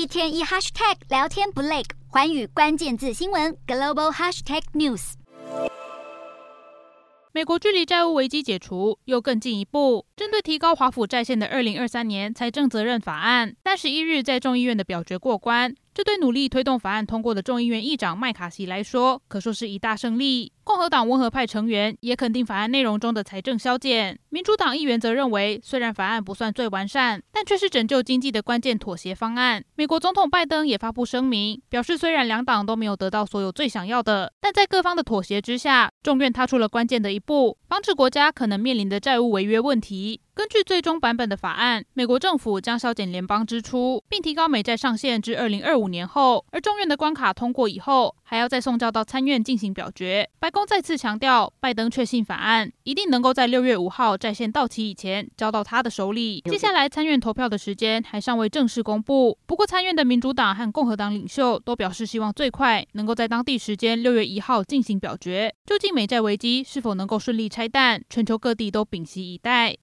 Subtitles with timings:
[0.00, 5.12] 一天一 hashtag 聊天不累，环宇关键字新闻 global hashtag news。
[7.32, 15.74] 美国距离债务危机解除又更进一步，针对提高华府债券的二零二三年财政责任法案，三十一日在众议院的表决过关。
[15.92, 20.50] 这对努力推动法案通过的众议院议长麦卡锡来说，可说是一大胜利。
[20.70, 29.64] 共和党温和派成员也肯定法案内容中的财政削减，民主党议员则认为，虽然法案不算最完善，但却是拯救经济的关键妥协方案。
[29.74, 40.20] 美国总统拜登也发布声明，表示虽然两党都没有得到所有最想要的，但在各方的妥协之下，众院踏出了关键的一步，防止国家可能面临的债务违约问题。
[40.32, 46.46] 根据最终版本的法案，美国政府将削减联邦支出，并提高美债上限至二零二五年后。
[46.52, 50.30] 而众院的关卡通过以后，还要再送交到参院进行表决。
[50.38, 56.40] 白宫再次强调，拜登确信法案一定能够在六月五号在线到期以前交到他的手里。
[56.42, 65.52] 接下来参院投票的时间还尚未正式公布，不过参院的民主党和共和党领袖都表示希望最快能够在当地时间六月一号进行表决。
[65.66, 69.76] 究竟美债危机是否能够顺利拆弹，全球各地都屏息以待。